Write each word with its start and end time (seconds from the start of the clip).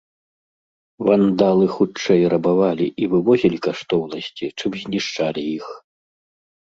Вандалы 1.09 1.67
хутчэй 1.75 2.23
рабавалі 2.33 2.87
і 3.03 3.09
вывозілі 3.13 3.57
каштоўнасці, 3.67 4.45
чым 4.57 4.71
знішчалі 4.85 5.41
іх. 5.57 5.65